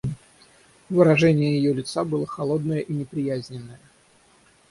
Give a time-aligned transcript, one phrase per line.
[0.89, 3.77] Выражение ее лица было холодное и неприязненное.